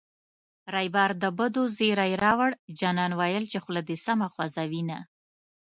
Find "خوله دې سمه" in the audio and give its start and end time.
3.63-4.27